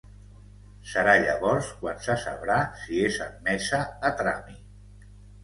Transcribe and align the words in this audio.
Serà 0.93 1.11
llavors 1.23 1.69
quan 1.81 2.01
se 2.07 2.15
sabrà 2.23 2.57
si 2.85 3.03
és 3.11 3.21
admesa 3.27 3.83
a 4.11 4.13
tràmit. 4.25 5.07